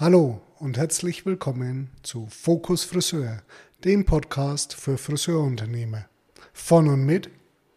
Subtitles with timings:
[0.00, 3.42] Hallo und herzlich willkommen zu Fokus Friseur,
[3.82, 6.04] dem Podcast für Friseurunternehmer.
[6.52, 7.30] Von und mit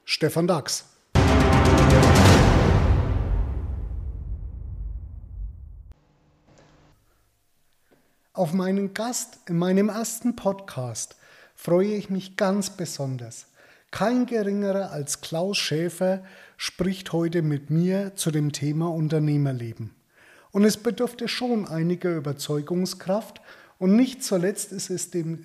[0.05, 0.85] Stefan Dax.
[8.33, 11.15] Auf meinen Gast in meinem ersten Podcast
[11.55, 13.47] freue ich mich ganz besonders.
[13.89, 16.23] Kein geringerer als Klaus Schäfer
[16.55, 19.95] spricht heute mit mir zu dem Thema Unternehmerleben.
[20.51, 23.41] Und es bedurfte schon einiger Überzeugungskraft.
[23.79, 25.43] Und nicht zuletzt ist es dem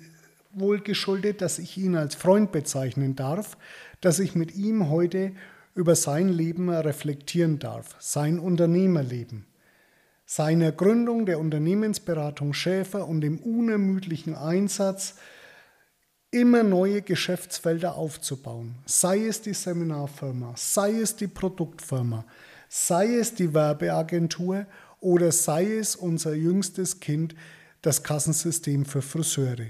[0.51, 3.57] wohl geschuldet, dass ich ihn als Freund bezeichnen darf,
[4.01, 5.31] dass ich mit ihm heute
[5.75, 9.45] über sein Leben reflektieren darf, sein Unternehmerleben,
[10.25, 15.15] seiner Gründung der Unternehmensberatung Schäfer und dem unermüdlichen Einsatz,
[16.31, 22.25] immer neue Geschäftsfelder aufzubauen, sei es die Seminarfirma, sei es die Produktfirma,
[22.67, 24.65] sei es die Werbeagentur
[24.99, 27.35] oder sei es unser jüngstes Kind,
[27.81, 29.67] das Kassensystem für Friseure.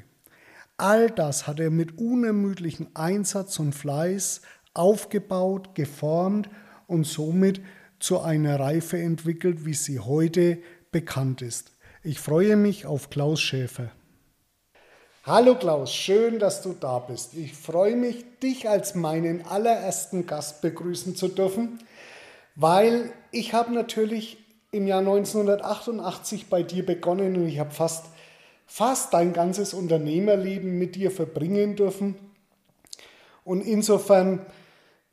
[0.78, 4.42] All das hat er mit unermüdlichem Einsatz und Fleiß
[4.74, 6.50] aufgebaut, geformt
[6.86, 7.62] und somit
[8.00, 10.60] zu einer Reife entwickelt, wie sie heute
[10.92, 11.72] bekannt ist.
[12.04, 13.92] Ich freue mich auf Klaus Schäfer.
[15.26, 17.34] Hallo Klaus, schön, dass du da bist.
[17.34, 21.80] Ich freue mich, dich als meinen allerersten Gast begrüßen zu dürfen,
[22.56, 24.38] weil ich habe natürlich
[24.72, 28.06] im Jahr 1988 bei dir begonnen und ich habe fast,
[28.66, 32.16] fast dein ganzes Unternehmerleben mit dir verbringen dürfen.
[33.44, 34.46] Und insofern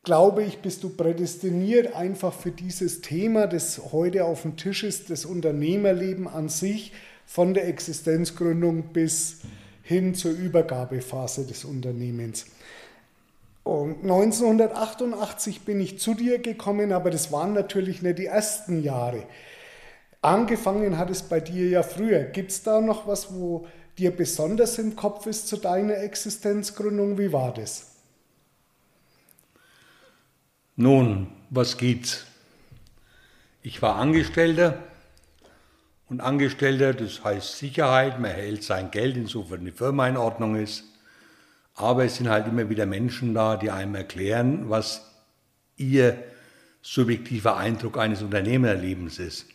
[0.03, 5.11] glaube ich, bist du prädestiniert einfach für dieses Thema, das heute auf dem Tisch ist,
[5.11, 6.93] das Unternehmerleben an sich,
[7.27, 9.41] von der Existenzgründung bis
[9.83, 12.47] hin zur Übergabephase des Unternehmens.
[13.65, 19.27] Und 1988 bin ich zu dir gekommen, aber das waren natürlich nicht die ersten Jahre.
[20.21, 22.25] Angefangen hat es bei dir ja früher.
[22.25, 23.67] Gibt es da noch was, wo
[23.97, 27.19] dir besonders im Kopf ist zu deiner Existenzgründung?
[27.19, 27.93] Wie war das?
[30.77, 32.27] Nun, was geht's?
[33.63, 34.83] Ich war Angestellter
[36.11, 40.85] und Angestellter, das heißt Sicherheit, man erhält sein Geld, insofern die Firma in Ordnung ist.
[41.75, 45.11] Aber es sind halt immer wieder Menschen da, die einem erklären, was
[45.77, 46.17] ihr
[46.83, 49.47] subjektiver Eindruck eines Unternehmerlebens ist.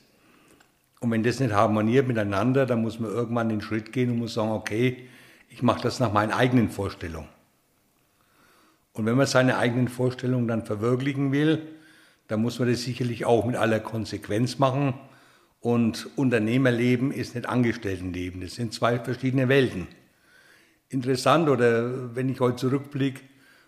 [0.99, 4.33] Und wenn das nicht harmoniert miteinander, dann muss man irgendwann den Schritt gehen und muss
[4.33, 5.07] sagen, okay,
[5.47, 7.29] ich mache das nach meinen eigenen Vorstellungen.
[8.91, 11.61] Und wenn man seine eigenen Vorstellungen dann verwirklichen will,
[12.27, 14.93] dann muss man das sicherlich auch mit aller Konsequenz machen.
[15.61, 18.41] Und Unternehmerleben ist nicht Angestelltenleben.
[18.41, 19.87] Das sind zwei verschiedene Welten
[20.89, 23.21] interessant oder wenn ich heute zurückblicke,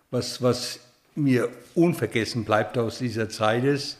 [0.09, 0.79] was, was
[1.15, 3.97] mir unvergessen bleibt aus dieser Zeit ist,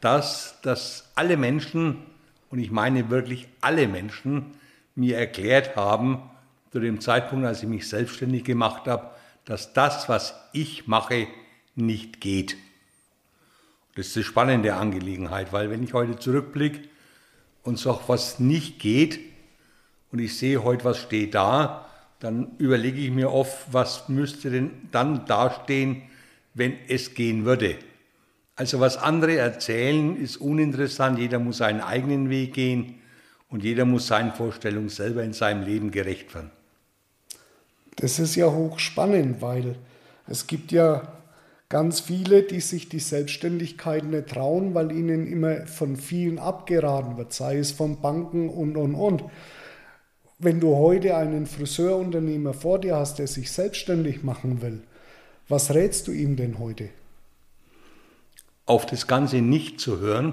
[0.00, 1.98] dass, dass alle Menschen,
[2.50, 4.52] und ich meine wirklich alle Menschen,
[4.94, 6.22] mir erklärt haben,
[6.70, 9.10] zu dem Zeitpunkt, als ich mich selbstständig gemacht habe,
[9.44, 11.26] dass das, was ich mache,
[11.74, 12.56] nicht geht.
[13.94, 16.80] Das ist eine spannende Angelegenheit, weil wenn ich heute zurückblicke
[17.62, 19.20] und sage, was nicht geht,
[20.10, 21.86] und ich sehe heute, was steht da,
[22.22, 26.02] dann überlege ich mir oft, was müsste denn dann dastehen,
[26.54, 27.76] wenn es gehen würde.
[28.54, 31.18] Also was andere erzählen, ist uninteressant.
[31.18, 33.00] Jeder muss seinen eigenen Weg gehen
[33.48, 36.52] und jeder muss seinen Vorstellungen selber in seinem Leben gerecht werden.
[37.96, 39.74] Das ist ja hochspannend, weil
[40.28, 41.02] es gibt ja
[41.68, 47.32] ganz viele, die sich die Selbstständigkeit nicht trauen, weil ihnen immer von vielen abgeraten wird,
[47.32, 49.24] sei es von Banken und, und, und.
[50.44, 54.82] Wenn du heute einen Friseurunternehmer vor dir hast, der sich selbstständig machen will,
[55.48, 56.88] was rätst du ihm denn heute?
[58.66, 60.32] Auf das Ganze nicht zu hören.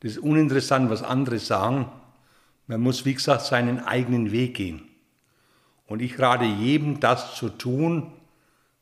[0.00, 1.92] Das ist uninteressant, was andere sagen.
[2.68, 4.80] Man muss, wie gesagt, seinen eigenen Weg gehen.
[5.86, 8.10] Und ich rate jedem, das zu tun,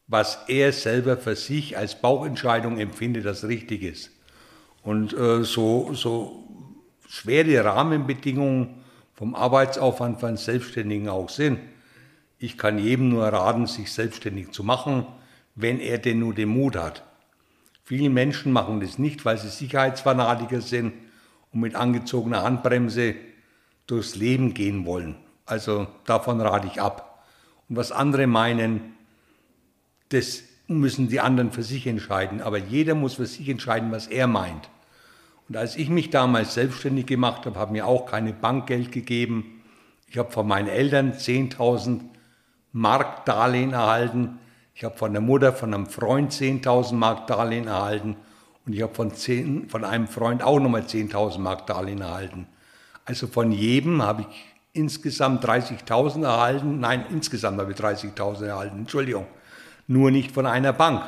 [0.07, 4.13] was er selber für sich als Bauchentscheidung empfindet, das richtig ist.
[4.85, 6.45] Und äh, so, so
[7.09, 8.79] schwere Rahmenbedingungen
[9.19, 11.59] vom Arbeitsaufwand von Selbstständigen auch sind.
[12.39, 15.09] Ich kann jedem nur raten, sich selbstständig zu machen,
[15.57, 17.03] wenn er denn nur den Mut hat.
[17.83, 20.93] Viele Menschen machen das nicht, weil sie Sicherheitsfanatiker sind
[21.53, 23.17] und mit angezogener Handbremse
[23.89, 25.17] durchs Leben gehen wollen.
[25.47, 27.25] Also davon rate ich ab.
[27.69, 28.95] Und was andere meinen,
[30.11, 32.41] das müssen die anderen für sich entscheiden.
[32.41, 34.71] Aber jeder muss für sich entscheiden, was er meint.
[35.49, 39.63] Und als ich mich damals selbstständig gemacht habe, habe mir auch keine Bank Geld gegeben.
[40.11, 42.01] Ich habe von meinen Eltern 10.000
[42.73, 44.39] Mark Darlehen erhalten.
[44.75, 48.17] Ich habe von der Mutter, von einem Freund 10.000 Mark Darlehen erhalten.
[48.67, 49.11] Und ich habe von,
[49.69, 52.47] von einem Freund auch nochmal 10.000 Mark Darlehen erhalten.
[53.07, 56.79] Also von jedem habe ich insgesamt 30.000 erhalten.
[56.79, 59.27] Nein, insgesamt habe ich 30.000 erhalten, Entschuldigung.
[59.87, 61.03] Nur nicht von einer Bank.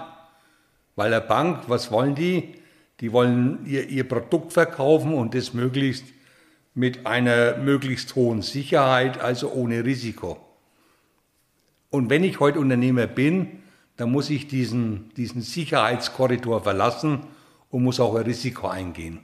[0.96, 2.59] Weil eine Bank, was wollen die?
[3.00, 6.04] Die wollen ihr, ihr Produkt verkaufen und das möglichst
[6.74, 10.38] mit einer möglichst hohen Sicherheit, also ohne Risiko.
[11.90, 13.48] Und wenn ich heute Unternehmer bin,
[13.96, 17.20] dann muss ich diesen, diesen Sicherheitskorridor verlassen
[17.70, 19.20] und muss auch ein Risiko eingehen.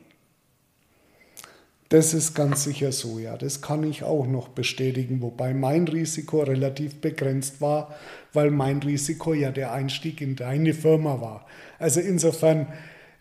[1.88, 3.36] Das ist ganz sicher so, ja.
[3.36, 7.94] Das kann ich auch noch bestätigen, wobei mein Risiko relativ begrenzt war,
[8.32, 11.46] weil mein Risiko ja der Einstieg in deine Firma war.
[11.78, 12.66] Also insofern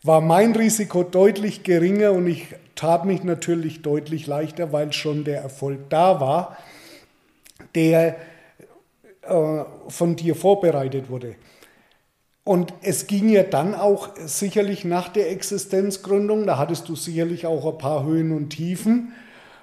[0.06, 5.42] war mein Risiko deutlich geringer und ich tat mich natürlich deutlich leichter, weil schon der
[5.42, 6.58] Erfolg da war,
[7.74, 8.16] der
[9.24, 11.36] äh, von dir vorbereitet wurde.
[12.44, 17.66] Und es ging ja dann auch sicherlich nach der Existenzgründung, da hattest du sicherlich auch
[17.66, 19.14] ein paar Höhen und Tiefen,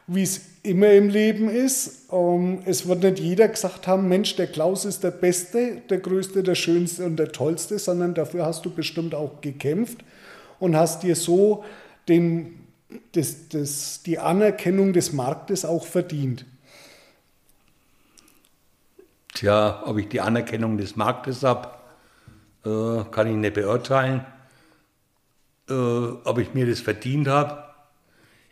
[0.09, 2.09] wie es immer im Leben ist.
[2.11, 6.43] Ähm, es wird nicht jeder gesagt haben, Mensch, der Klaus ist der Beste, der Größte,
[6.43, 9.99] der Schönste und der Tollste, sondern dafür hast du bestimmt auch gekämpft
[10.63, 11.65] und hast dir so
[12.07, 12.69] den,
[13.11, 16.47] das, das, die Anerkennung des Marktes auch verdient.
[19.35, 21.71] Tja, ob ich die Anerkennung des Marktes habe,
[22.65, 24.25] äh, kann ich nicht beurteilen.
[25.69, 27.65] Äh, ob ich mir das verdient habe,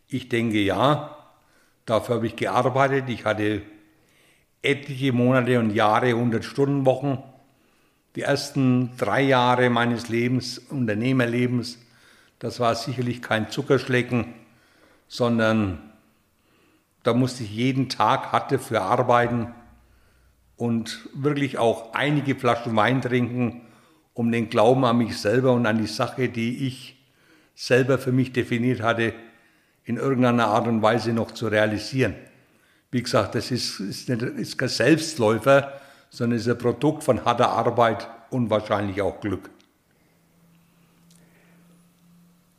[0.09, 1.17] ich denke ja.
[1.87, 3.09] Dafür habe ich gearbeitet.
[3.09, 3.63] Ich hatte
[4.63, 7.23] etliche Monate und Jahre 100 Stunden Wochen.
[8.17, 11.79] Die ersten drei Jahre meines Lebens, Unternehmerlebens,
[12.41, 14.35] das war sicherlich kein Zuckerschlecken,
[15.07, 15.79] sondern
[17.03, 19.55] da musste ich jeden Tag hart dafür arbeiten
[20.57, 23.63] und wirklich auch einige Flaschen Wein trinken,
[24.15, 26.99] um den Glauben an mich selber und an die Sache, die ich
[27.55, 29.15] selber für mich definiert hatte,
[29.85, 32.15] in irgendeiner Art und Weise noch zu realisieren.
[32.91, 35.73] Wie gesagt, das ist, ist, nicht, ist kein Selbstläufer,
[36.09, 39.51] sondern ist ein Produkt von harter Arbeit und wahrscheinlich auch Glück.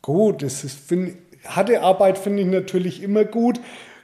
[0.01, 1.15] Gut, das ist, find,
[1.45, 3.59] harte Arbeit finde ich natürlich immer gut.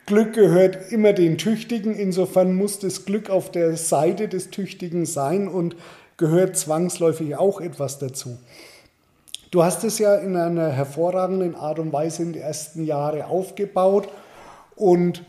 [0.05, 1.95] Glück gehört immer den Tüchtigen.
[1.95, 5.75] Insofern muss das Glück auf der Seite des Tüchtigen sein und
[6.17, 8.38] gehört zwangsläufig auch etwas dazu.
[9.51, 14.09] Du hast es ja in einer hervorragenden Art und Weise in den ersten Jahren aufgebaut
[14.75, 15.23] und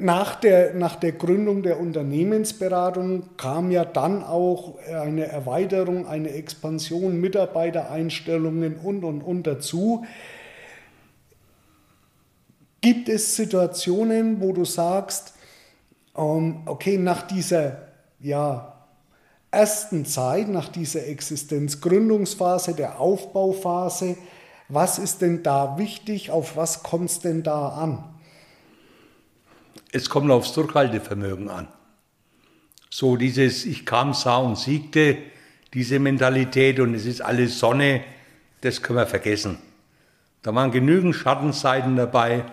[0.00, 7.20] nach der, nach der Gründung der Unternehmensberatung kam ja dann auch eine Erweiterung, eine Expansion,
[7.20, 10.04] Mitarbeitereinstellungen und, und, und dazu.
[12.80, 15.34] Gibt es Situationen, wo du sagst,
[16.16, 17.88] ähm, okay, nach dieser
[18.20, 18.86] ja,
[19.50, 24.16] ersten Zeit, nach dieser Existenzgründungsphase, der Aufbauphase,
[24.68, 28.04] was ist denn da wichtig, auf was kommt es denn da an?
[29.92, 31.68] Es kommt aufs Durchhaltevermögen an.
[32.90, 35.18] So dieses Ich kam, sah und siegte,
[35.74, 38.02] diese Mentalität und es ist alles Sonne,
[38.62, 39.58] das können wir vergessen.
[40.42, 42.44] Da waren genügend Schattenseiten dabei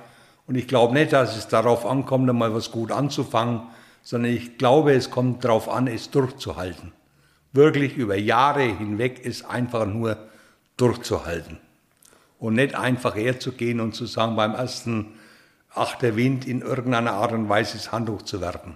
[0.45, 3.61] und ich glaube nicht, dass es darauf ankommt, einmal was gut anzufangen,
[4.03, 6.93] sondern ich glaube, es kommt darauf an, es durchzuhalten.
[7.51, 10.17] Wirklich über Jahre hinweg ist einfach nur
[10.77, 11.57] durchzuhalten.
[12.39, 15.13] Und nicht einfach herzugehen und zu sagen, beim ersten
[15.77, 18.75] Achter Wind in irgendeiner Art und Weise das Handtuch zu werfen.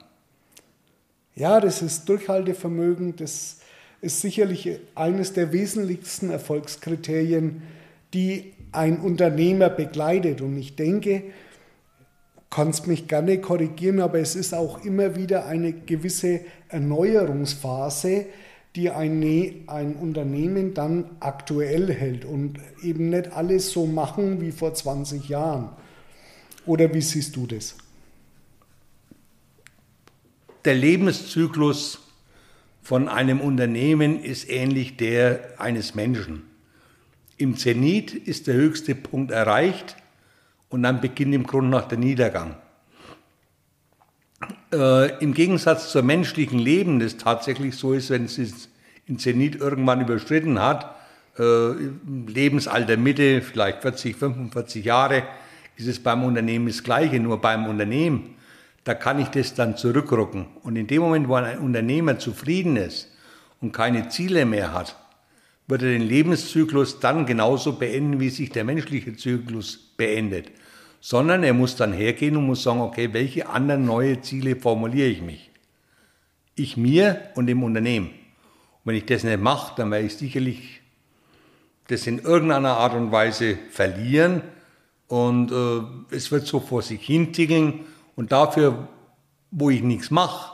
[1.35, 3.59] Ja, das ist Durchhaltevermögen, das
[4.01, 7.61] ist sicherlich eines der wesentlichsten Erfolgskriterien,
[8.13, 10.41] die ein Unternehmer begleitet.
[10.41, 11.23] Und ich denke,
[12.49, 18.25] kannst mich gerne korrigieren, aber es ist auch immer wieder eine gewisse Erneuerungsphase,
[18.75, 19.23] die ein,
[19.67, 25.69] ein Unternehmen dann aktuell hält und eben nicht alles so machen wie vor 20 Jahren.
[26.65, 27.75] Oder wie siehst du das?
[30.63, 31.99] Der Lebenszyklus
[32.83, 36.43] von einem Unternehmen ist ähnlich der eines Menschen.
[37.37, 39.95] Im Zenit ist der höchste Punkt erreicht
[40.69, 42.55] und dann beginnt im Grunde nach der Niedergang.
[44.71, 48.37] Äh, Im Gegensatz zum menschlichen Leben, das tatsächlich so ist, wenn es
[49.07, 50.95] in Zenit irgendwann überschritten hat,
[51.37, 51.71] äh,
[52.27, 55.23] Lebensalter Mitte, vielleicht 40, 45 Jahre,
[55.81, 58.35] ist es beim Unternehmen das Gleiche, nur beim Unternehmen,
[58.83, 60.47] da kann ich das dann zurückrücken.
[60.63, 63.09] Und in dem Moment, wo ein Unternehmer zufrieden ist
[63.59, 64.95] und keine Ziele mehr hat,
[65.67, 70.51] wird er den Lebenszyklus dann genauso beenden, wie sich der menschliche Zyklus beendet
[71.01, 75.21] sondern er muss dann hergehen und muss sagen, okay, welche anderen neue Ziele formuliere ich
[75.21, 75.49] mich?
[76.55, 78.07] Ich mir und dem Unternehmen.
[78.07, 80.81] Und wenn ich das nicht mache, dann werde ich sicherlich
[81.87, 84.43] das in irgendeiner Art und Weise verlieren
[85.11, 87.81] Und äh, es wird so vor sich hin tickeln
[88.15, 88.87] und dafür,
[89.51, 90.53] wo ich nichts mache,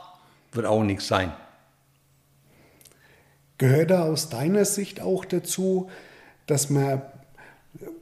[0.50, 1.32] wird auch nichts sein.
[3.58, 5.88] Gehört da aus deiner Sicht auch dazu,
[6.46, 7.02] dass man,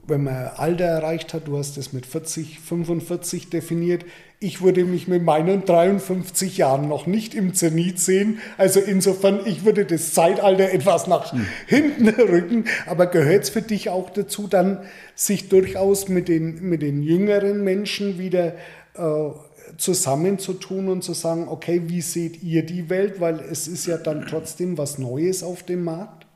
[0.07, 4.07] wenn man Alter erreicht hat, du hast es mit 40, 45 definiert,
[4.38, 8.38] ich würde mich mit meinen 53 Jahren noch nicht im Zenit sehen.
[8.59, 11.47] Also insofern, ich würde das Zeitalter etwas nach hm.
[11.66, 12.64] hinten rücken.
[12.87, 14.81] Aber gehört es für dich auch dazu, dann
[15.14, 18.55] sich durchaus mit den, mit den jüngeren Menschen wieder
[18.95, 19.31] äh,
[19.78, 23.21] zusammenzutun und zu sagen, okay, wie seht ihr die Welt?
[23.21, 26.26] Weil es ist ja dann trotzdem was Neues auf dem Markt.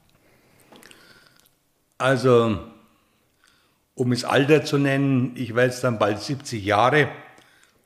[1.99, 2.59] Also,
[3.95, 7.09] um es Alter zu nennen, ich werde jetzt dann bald 70 Jahre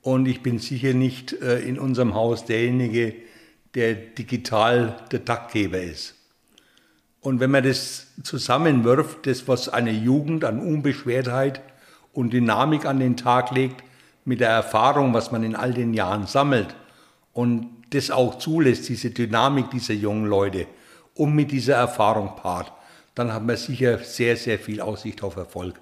[0.05, 3.15] und ich bin sicher nicht äh, in unserem Haus derjenige,
[3.73, 6.13] der digital der Taktgeber ist.
[7.21, 11.59] Und wenn man das zusammenwirft, das, was eine Jugend an Unbeschwertheit
[12.13, 13.83] und Dynamik an den Tag legt,
[14.25, 16.75] mit der Erfahrung, was man in all den Jahren sammelt
[17.33, 20.67] und das auch zulässt, diese Dynamik dieser jungen Leute
[21.15, 22.71] und mit dieser Erfahrung paart,
[23.15, 25.79] dann hat man sicher sehr, sehr viel Aussicht auf Erfolg.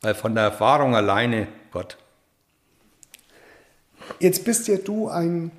[0.00, 1.98] Weil von der Erfahrung alleine, Gott.
[4.20, 5.50] Jetzt bist ja du ein,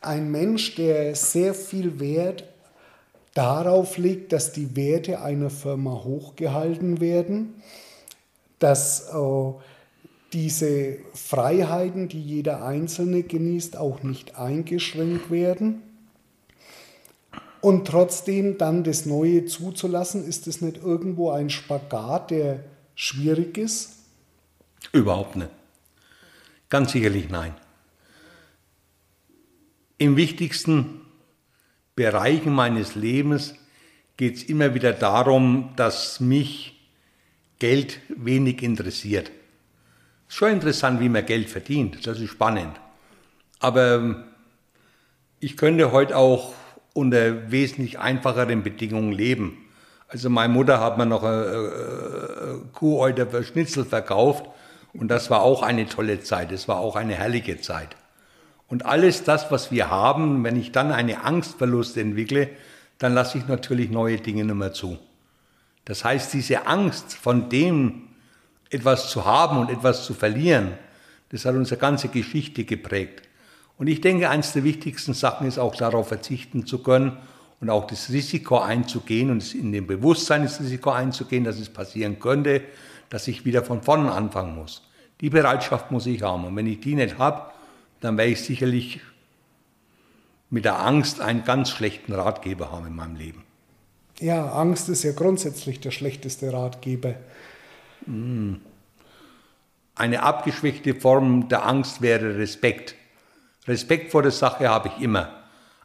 [0.00, 2.44] ein Mensch, der sehr viel Wert
[3.34, 7.62] darauf legt, dass die Werte einer Firma hochgehalten werden,
[8.58, 9.52] dass äh,
[10.32, 15.82] diese Freiheiten, die jeder Einzelne genießt, auch nicht eingeschränkt werden.
[17.60, 22.60] Und trotzdem dann das Neue zuzulassen, ist es nicht irgendwo ein Spagat, der
[22.94, 23.96] schwierig ist?
[24.92, 25.50] Überhaupt nicht.
[26.70, 27.54] Ganz sicherlich nein.
[30.00, 31.02] Im wichtigsten
[31.94, 33.54] Bereichen meines Lebens
[34.16, 36.88] geht es immer wieder darum, dass mich
[37.58, 39.30] Geld wenig interessiert.
[40.26, 42.06] Ist schon interessant, wie man Geld verdient.
[42.06, 42.80] Das ist spannend.
[43.58, 44.24] Aber ähm,
[45.38, 46.54] ich könnte heute auch
[46.94, 49.58] unter wesentlich einfacheren Bedingungen leben.
[50.08, 54.46] Also meine Mutter hat mir noch eine, eine Kuhäuter für Schnitzel verkauft
[54.94, 56.52] und das war auch eine tolle Zeit.
[56.52, 57.96] Das war auch eine herrliche Zeit.
[58.70, 62.48] Und alles das, was wir haben, wenn ich dann eine Angstverlust entwickle,
[62.98, 64.96] dann lasse ich natürlich neue Dinge nicht mehr zu.
[65.84, 68.02] Das heißt, diese Angst von dem,
[68.70, 70.74] etwas zu haben und etwas zu verlieren,
[71.30, 73.28] das hat unsere ganze Geschichte geprägt.
[73.76, 77.16] Und ich denke, eines der wichtigsten Sachen ist auch darauf verzichten zu können
[77.60, 82.20] und auch das Risiko einzugehen und in dem Bewusstsein das Risiko einzugehen, dass es passieren
[82.20, 82.62] könnte,
[83.08, 84.82] dass ich wieder von vorne anfangen muss.
[85.20, 86.44] Die Bereitschaft muss ich haben.
[86.44, 87.50] Und wenn ich die nicht habe,
[88.00, 89.00] dann werde ich sicherlich
[90.50, 93.44] mit der Angst einen ganz schlechten Ratgeber haben in meinem Leben.
[94.18, 97.14] Ja, Angst ist ja grundsätzlich der schlechteste Ratgeber.
[99.94, 102.94] Eine abgeschwächte Form der Angst wäre Respekt.
[103.66, 105.30] Respekt vor der Sache habe ich immer.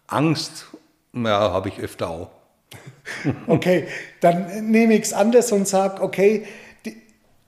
[0.08, 0.68] Angst,
[1.14, 2.32] ja, habe ich öfter auch.
[3.48, 3.88] Okay,
[4.20, 6.46] dann nehme ich es anders und sage, okay,
[6.86, 6.98] die,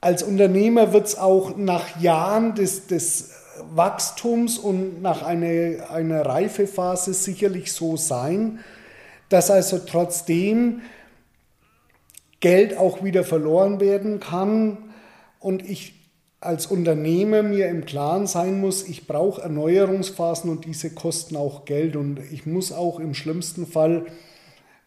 [0.00, 3.37] als Unternehmer wird es auch nach Jahren des, des
[3.74, 8.60] Wachstums und nach einer, einer Reifephase sicherlich so sein,
[9.28, 10.82] dass also trotzdem
[12.40, 14.78] Geld auch wieder verloren werden kann
[15.40, 15.94] und ich
[16.40, 21.96] als Unternehmer mir im Klaren sein muss, ich brauche Erneuerungsphasen und diese kosten auch Geld
[21.96, 24.06] und ich muss auch im schlimmsten Fall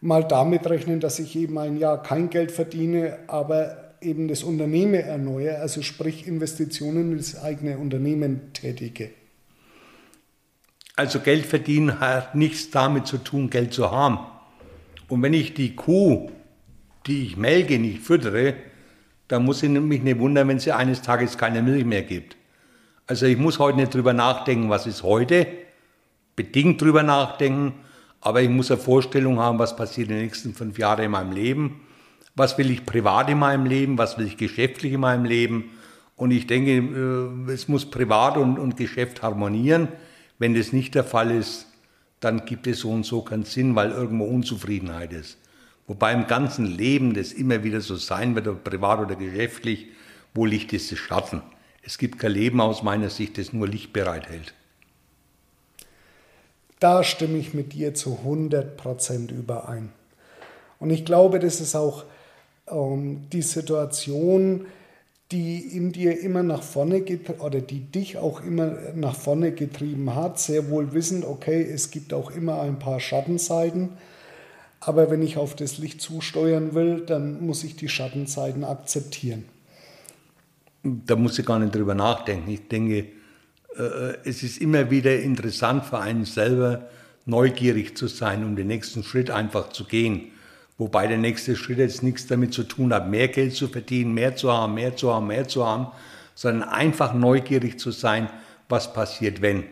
[0.00, 4.94] mal damit rechnen, dass ich eben ein Jahr kein Geld verdiene, aber eben das Unternehmen
[4.94, 9.10] erneuere, also sprich Investitionen in das eigene Unternehmen tätige.
[10.96, 14.18] Also Geld verdienen hat nichts damit zu tun, Geld zu haben.
[15.08, 16.30] Und wenn ich die Kuh
[17.06, 18.54] die ich melke, nicht füttere,
[19.28, 22.36] dann muss ich mich nicht wundern, wenn sie eines Tages keine Milch mehr gibt.
[23.06, 25.46] Also ich muss heute nicht drüber nachdenken, was ist heute,
[26.36, 27.74] bedingt drüber nachdenken,
[28.20, 31.32] aber ich muss eine Vorstellung haben, was passiert in den nächsten fünf Jahren in meinem
[31.32, 31.80] Leben,
[32.34, 35.70] was will ich privat in meinem Leben, was will ich geschäftlich in meinem Leben.
[36.16, 39.88] Und ich denke, äh, es muss privat und, und Geschäft harmonieren.
[40.38, 41.66] Wenn das nicht der Fall ist,
[42.20, 45.38] dann gibt es so und so keinen Sinn, weil irgendwo Unzufriedenheit ist.
[45.86, 49.88] Wobei im ganzen Leben das immer wieder so sein wird, ob privat oder geschäftlich,
[50.32, 51.42] wo Licht ist, ist Schatten.
[51.82, 54.54] Es gibt kein Leben aus meiner Sicht, das nur Licht bereithält.
[56.78, 59.92] Da stimme ich mit dir zu 100% überein.
[60.78, 62.04] Und ich glaube, das ist auch
[62.70, 64.66] die Situation,
[65.30, 67.04] die in dir immer nach vorne
[67.40, 72.12] oder die dich auch immer nach vorne getrieben hat, sehr wohl wissend, okay, es gibt
[72.12, 73.90] auch immer ein paar Schattenseiten
[74.84, 79.44] aber wenn ich auf das Licht zusteuern will, dann muss ich die Schattenseiten akzeptieren.
[80.82, 82.50] da muss ich gar nicht drüber nachdenken.
[82.50, 83.06] Ich denke,
[83.76, 86.88] äh, es ist immer wieder interessant für einen selber,
[87.24, 90.32] neugierig zu sein, um den nächsten Schritt einfach zu gehen.
[90.82, 94.34] Wobei der nächste Schritt jetzt nichts damit zu tun hat, mehr Geld zu verdienen, mehr
[94.34, 95.86] zu haben, mehr zu haben, mehr zu haben,
[96.34, 98.28] sondern einfach neugierig zu sein,
[98.68, 99.62] was passiert, wenn.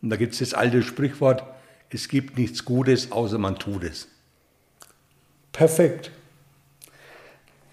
[0.00, 1.44] Und da gibt es das alte Sprichwort,
[1.90, 4.08] es gibt nichts Gutes, außer man tut es.
[5.52, 6.10] Perfekt.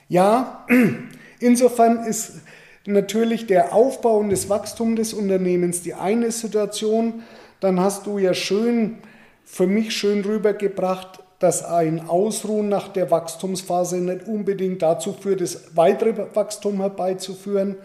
[0.10, 0.68] Ja,
[1.40, 2.42] insofern ist
[2.86, 7.24] natürlich der Aufbau und das Wachstum des Unternehmens die eine Situation.
[7.62, 8.98] Dann hast du ja schön,
[9.46, 15.76] für mich schön rübergebracht, dass ein Ausruhen nach der Wachstumsphase nicht unbedingt dazu führt, das
[15.76, 17.76] weitere Wachstum herbeizuführen.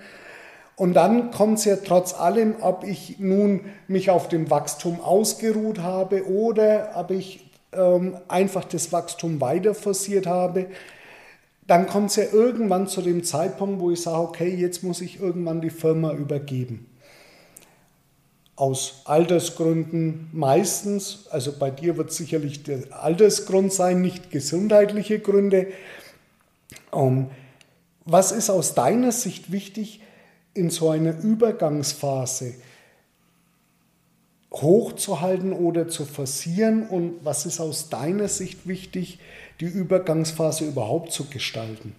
[0.77, 5.81] Und dann kommt es ja trotz allem, ob ich nun mich auf dem Wachstum ausgeruht
[5.81, 10.67] habe oder ob ich ähm, einfach das Wachstum weiter forciert habe
[11.69, 15.21] dann kommt es ja irgendwann zu dem Zeitpunkt, wo ich sage, okay, jetzt muss ich
[15.21, 16.87] irgendwann die Firma übergeben.
[18.59, 25.69] Aus Altersgründen meistens, also bei dir wird sicherlich der Altersgrund sein, nicht gesundheitliche Gründe.
[26.93, 27.29] Ähm,
[28.05, 30.00] was ist aus deiner Sicht wichtig
[30.55, 32.55] in so einer Übergangsphase
[34.53, 39.21] hochzuhalten oder zu forcieren und was ist aus deiner Sicht wichtig,
[39.61, 41.95] die Übergangsphase überhaupt zu gestalten?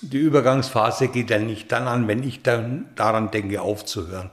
[0.00, 4.30] Die Übergangsphase geht ja nicht dann an, wenn ich dann daran denke, aufzuhören.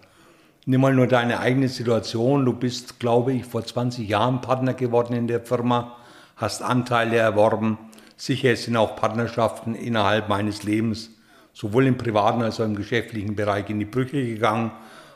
[0.66, 2.46] Nimm mal nur deine eigene Situation.
[2.46, 5.98] Du bist, glaube ich, vor 20 Jahren Partner geworden in der Firma,
[6.36, 7.78] hast Anteile erworben.
[8.16, 11.10] Sicher sind auch Partnerschaften innerhalb meines Lebens,
[11.54, 14.72] sowohl im privaten als auch im geschäftlichen Bereich, in die Brüche gegangen.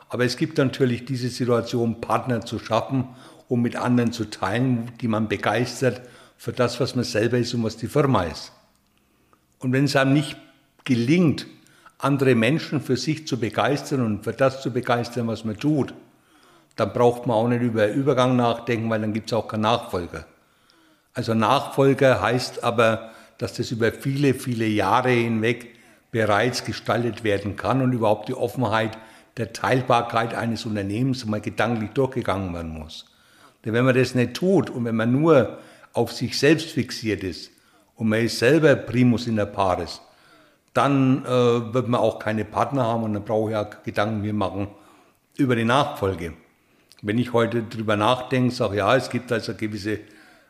[0.08, 3.08] Aber es gibt natürlich diese Situation, Partner zu schaffen
[3.48, 6.02] um mit anderen zu teilen, die man begeistert
[6.36, 8.52] für das, was man selber ist und was die Firma ist.
[9.60, 10.36] Und wenn es einem nicht
[10.84, 11.46] gelingt,
[11.98, 15.94] andere Menschen für sich zu begeistern und für das zu begeistern, was man tut,
[16.76, 20.26] dann braucht man auch nicht über Übergang nachdenken, weil dann gibt es auch keinen Nachfolger.
[21.14, 25.74] Also Nachfolger heißt aber, dass das über viele, viele Jahre hinweg
[26.10, 28.98] bereits gestaltet werden kann und überhaupt die Offenheit
[29.36, 33.06] der Teilbarkeit eines Unternehmens mal gedanklich durchgegangen werden muss.
[33.64, 35.58] Denn wenn man das nicht tut und wenn man nur
[35.92, 37.50] auf sich selbst fixiert ist
[37.96, 40.00] und man ist selber Primus in der Pares,
[40.76, 41.28] dann äh,
[41.74, 44.68] wird man auch keine Partner haben und dann brauche ich ja Gedanken mir machen
[45.36, 46.34] über die Nachfolge.
[47.02, 50.00] Wenn ich heute drüber nachdenke, sage ja, es gibt also gewisse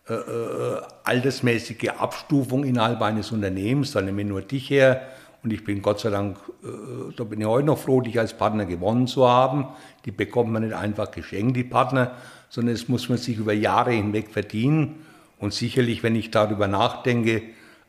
[0.08, 5.02] äh, äh, altersmäßige Abstufung innerhalb eines Unternehmens, dann nehme ich nur dich her
[5.46, 8.36] und ich bin Gott sei Dank, äh, da bin ich heute noch froh, dich als
[8.36, 9.68] Partner gewonnen zu haben.
[10.04, 12.16] Die bekommt man nicht einfach geschenkt, die Partner,
[12.48, 15.04] sondern es muss man sich über Jahre hinweg verdienen.
[15.38, 17.42] Und sicherlich, wenn ich darüber nachdenke,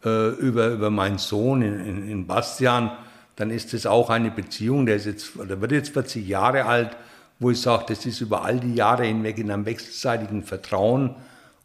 [0.03, 2.91] äh, über, über meinen Sohn in, in, in Bastian,
[3.35, 6.97] dann ist es auch eine Beziehung, der, ist jetzt, der wird jetzt 40 Jahre alt,
[7.39, 11.15] wo ich sage, das ist über all die Jahre hinweg in einem wechselseitigen Vertrauen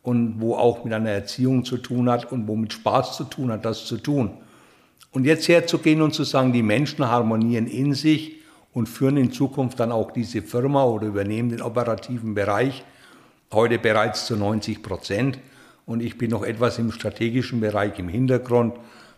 [0.02, 3.50] und wo auch mit einer Erziehung zu tun hat und wo mit Spaß zu tun
[3.50, 4.32] hat, das zu tun.
[5.12, 8.36] Und jetzt herzugehen und zu sagen, die Menschen harmonieren in sich
[8.72, 12.84] und führen in Zukunft dann auch diese Firma oder übernehmen den operativen Bereich,
[13.52, 15.38] heute bereits zu 90 Prozent.
[15.92, 18.74] Und ich bin noch etwas im strategischen Bereich im Hintergrund.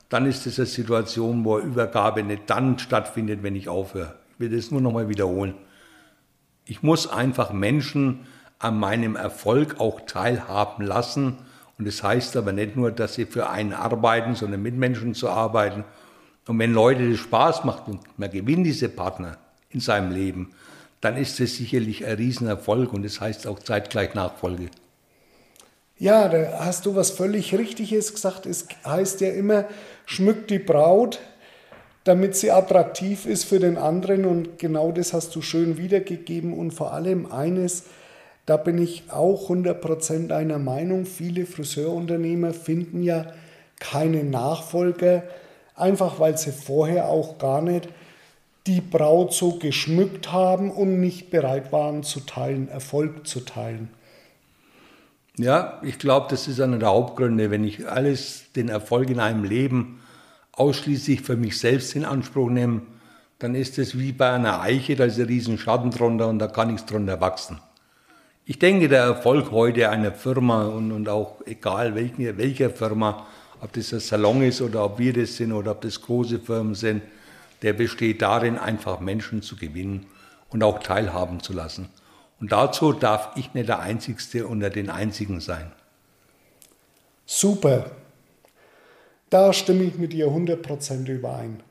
[0.08, 4.16] Dann ist es eine Situation, wo Übergabe nicht dann stattfindet, wenn ich aufhöre.
[4.32, 5.54] Ich will das nur noch mal wiederholen.
[6.64, 8.26] Ich muss einfach Menschen
[8.58, 11.38] an meinem Erfolg auch teilhaben lassen.
[11.78, 15.28] Und das heißt aber nicht nur, dass sie für einen arbeiten, sondern mit Menschen zu
[15.28, 15.84] arbeiten.
[16.48, 19.38] Und wenn Leute das Spaß macht und man gewinnt diese Partner,
[19.70, 20.50] in seinem Leben,
[21.00, 24.70] dann ist es sicherlich ein Riesenerfolg und das heißt auch zeitgleich Nachfolge.
[25.96, 28.46] Ja, da hast du was völlig Richtiges gesagt.
[28.46, 29.66] Es heißt ja immer,
[30.06, 31.20] schmückt die Braut,
[32.02, 34.24] damit sie attraktiv ist für den anderen.
[34.24, 36.52] Und genau das hast du schön wiedergegeben.
[36.52, 37.84] Und vor allem eines,
[38.44, 41.06] da bin ich auch 100% einer Meinung.
[41.06, 43.26] Viele Friseurunternehmer finden ja
[43.78, 45.22] keine Nachfolger,
[45.76, 47.88] einfach weil sie vorher auch gar nicht
[48.66, 53.90] die Braut so geschmückt haben und nicht bereit waren zu teilen, Erfolg zu teilen.
[55.36, 57.50] Ja, ich glaube, das ist einer der Hauptgründe.
[57.50, 60.00] Wenn ich alles, den Erfolg in einem Leben
[60.52, 62.82] ausschließlich für mich selbst in Anspruch nehme,
[63.40, 66.46] dann ist es wie bei einer Eiche, da ist ein riesen Schatten drunter und da
[66.46, 67.58] kann nichts drunter wachsen.
[68.46, 73.26] Ich denke, der Erfolg heute einer Firma und, und auch egal welche, welcher Firma,
[73.60, 76.76] ob das ein Salon ist oder ob wir das sind oder ob das große Firmen
[76.76, 77.02] sind,
[77.62, 80.06] der besteht darin, einfach Menschen zu gewinnen
[80.50, 81.88] und auch teilhaben zu lassen.
[82.40, 85.72] Und dazu darf ich nicht der Einzigste unter den Einzigen sein.
[87.26, 87.90] Super.
[89.30, 91.62] Da stimme ich mit dir 100% überein.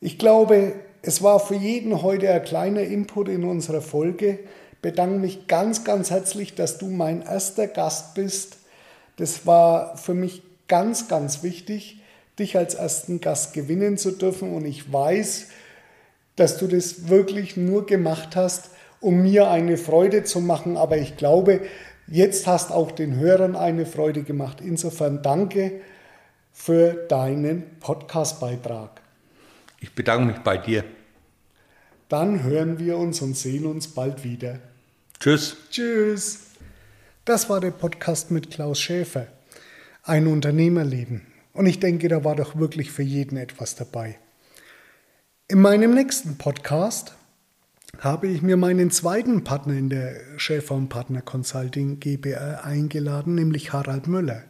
[0.00, 4.40] Ich glaube, es war für jeden heute ein kleiner Input in unserer Folge.
[4.82, 8.58] Bedanke mich ganz, ganz herzlich, dass du mein erster Gast bist.
[9.16, 12.02] Das war für mich ganz, ganz wichtig,
[12.38, 14.52] dich als ersten Gast gewinnen zu dürfen.
[14.52, 15.48] Und ich weiß,
[16.34, 20.76] dass du das wirklich nur gemacht hast, um mir eine Freude zu machen.
[20.76, 21.60] Aber ich glaube,
[22.06, 24.60] jetzt hast auch den Hörern eine Freude gemacht.
[24.60, 25.80] Insofern danke
[26.52, 29.02] für deinen Podcastbeitrag.
[29.80, 30.84] Ich bedanke mich bei dir.
[32.08, 34.60] Dann hören wir uns und sehen uns bald wieder.
[35.18, 35.56] Tschüss.
[35.70, 36.40] Tschüss.
[37.24, 39.26] Das war der Podcast mit Klaus Schäfer.
[40.04, 41.26] Ein Unternehmerleben.
[41.52, 44.18] Und ich denke, da war doch wirklich für jeden etwas dabei.
[45.48, 47.15] In meinem nächsten Podcast
[48.00, 53.72] habe ich mir meinen zweiten Partner in der Schäfer und Partner Consulting GBR eingeladen, nämlich
[53.72, 54.44] Harald Müller.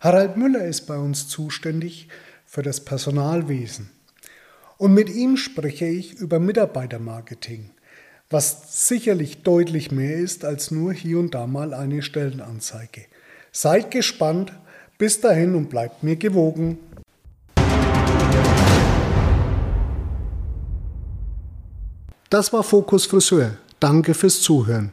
[0.00, 2.08] Harald Müller ist bei uns zuständig
[2.46, 3.90] für das Personalwesen.
[4.76, 7.70] Und mit ihm spreche ich über Mitarbeitermarketing,
[8.30, 13.06] was sicherlich deutlich mehr ist als nur hier und da mal eine Stellenanzeige.
[13.50, 14.52] Seid gespannt,
[14.98, 16.78] bis dahin und bleibt mir gewogen.
[22.30, 23.52] Das war Fokus Friseur.
[23.80, 24.92] Danke fürs Zuhören.